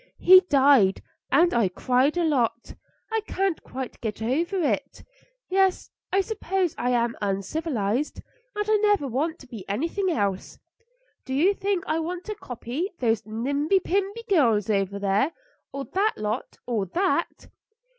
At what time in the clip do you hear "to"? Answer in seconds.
9.37-9.47, 12.23-12.33